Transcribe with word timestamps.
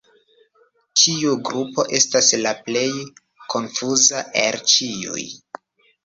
Tiu 0.99 1.33
grupo 1.49 1.83
estas 1.97 2.29
la 2.45 2.53
plej 2.69 2.85
konfuza 3.55 4.23
el 4.45 4.57
ĉiuj. 4.73 5.27